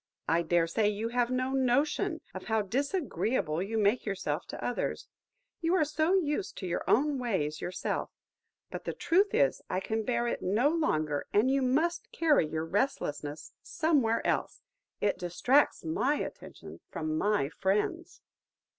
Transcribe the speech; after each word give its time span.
I 0.27 0.41
dare 0.41 0.65
say 0.65 0.89
you 0.89 1.09
have 1.09 1.29
no 1.29 1.51
notion 1.51 2.21
of 2.33 2.45
how 2.45 2.63
disagreeable 2.63 3.61
you 3.61 3.77
make 3.77 4.03
yourself 4.03 4.47
to 4.47 4.65
others; 4.65 5.07
you 5.59 5.75
are 5.75 5.85
so 5.85 6.15
used 6.15 6.57
to 6.57 6.65
your 6.65 6.83
own 6.87 7.19
ways, 7.19 7.61
yourself. 7.61 8.09
But 8.71 8.85
the 8.85 8.93
truth 8.95 9.31
is, 9.35 9.61
I 9.69 9.79
can 9.79 10.01
bear 10.01 10.27
it 10.27 10.41
no 10.41 10.69
longer, 10.69 11.27
and 11.33 11.51
you 11.51 11.61
must 11.61 12.11
carry 12.11 12.47
your 12.47 12.65
restlessness 12.65 13.53
somewhere 13.61 14.25
else–it 14.25 15.19
distracts 15.19 15.85
my 15.85 16.15
attention 16.15 16.79
from 16.89 17.15
my 17.15 17.49
friends!" 17.49 18.21